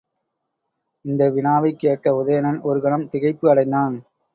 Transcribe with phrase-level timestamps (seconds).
[1.05, 3.95] இந்த வினாவைக் கேட்ட உதயணன் ஒரு கணம் திகைப்பு அடைந்தான்.